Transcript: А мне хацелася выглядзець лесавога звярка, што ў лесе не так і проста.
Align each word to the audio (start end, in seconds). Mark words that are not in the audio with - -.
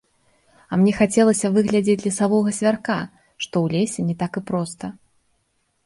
А 0.71 0.79
мне 0.83 0.93
хацелася 0.99 1.51
выглядзець 1.59 2.05
лесавога 2.07 2.49
звярка, 2.63 2.99
што 3.45 3.55
ў 3.65 3.79
лесе 3.79 4.01
не 4.11 4.15
так 4.25 4.31
і 4.43 4.49
проста. 4.53 4.85